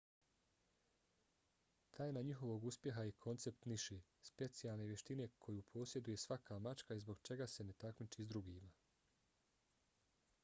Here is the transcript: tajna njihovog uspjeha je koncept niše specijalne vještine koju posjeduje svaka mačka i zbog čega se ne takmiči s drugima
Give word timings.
tajna 1.97 2.21
njihovog 2.29 2.63
uspjeha 2.69 3.03
je 3.07 3.11
koncept 3.25 3.65
niše 3.73 3.99
specijalne 4.29 4.87
vještine 4.91 5.27
koju 5.47 5.65
posjeduje 5.75 6.21
svaka 6.23 6.57
mačka 6.69 6.97
i 6.97 7.03
zbog 7.03 7.21
čega 7.29 7.47
se 7.57 7.67
ne 7.69 7.73
takmiči 7.83 8.25
s 8.25 8.33
drugima 8.33 8.71